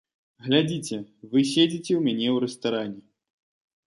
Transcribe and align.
Глядзіце, 0.45 0.97
вы 1.31 1.43
седзіце 1.49 1.93
ў 1.95 2.01
мяне 2.07 2.27
ў 2.35 2.47
рэстаране. 2.47 3.01